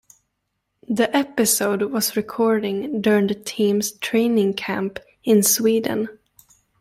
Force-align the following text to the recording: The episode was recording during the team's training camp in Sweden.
The 0.89 1.15
episode 1.15 1.83
was 1.91 2.17
recording 2.17 3.01
during 3.01 3.27
the 3.27 3.35
team's 3.35 3.91
training 3.99 4.55
camp 4.55 4.97
in 5.23 5.43
Sweden. 5.43 6.09